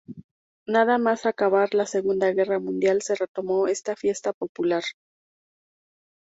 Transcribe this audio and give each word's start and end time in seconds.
Nada 0.65 0.97
más 0.97 1.27
acabar 1.27 1.75
la 1.75 1.85
Segunda 1.85 2.31
Guerra 2.31 2.57
Mundial 2.57 3.03
se 3.03 3.13
retomó 3.13 3.67
esta 3.67 3.95
fiesta 3.95 4.33
popular. 4.33 4.81